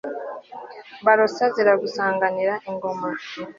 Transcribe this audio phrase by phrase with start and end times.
[1.05, 3.07] barosa ziragusanganira ingoma